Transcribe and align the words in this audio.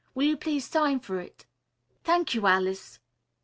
Will 0.15 0.23
you 0.29 0.35
please 0.35 0.65
sign 0.65 0.99
for 0.99 1.19
it?" 1.19 1.45
"Thank 2.03 2.33
you, 2.33 2.47
Alice." 2.47 2.97